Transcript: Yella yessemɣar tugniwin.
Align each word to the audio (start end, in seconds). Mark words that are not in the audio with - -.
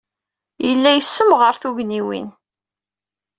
Yella 0.67 0.89
yessemɣar 0.93 1.55
tugniwin. 1.61 2.27